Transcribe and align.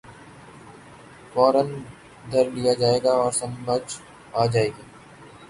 فورا 1.31 1.61
دھر 2.31 2.45
لیا 2.55 2.73
جائے 2.73 2.99
گا 3.03 3.11
اور 3.21 3.31
سمجھ 3.31 3.89
آ 4.33 4.45
جائے 4.45 4.67
گی۔ 4.67 4.83